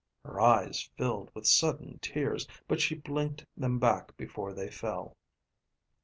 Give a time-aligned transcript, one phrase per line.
[0.25, 5.15] Her eyes filled with sudden tears, but she blinked them back before they fell.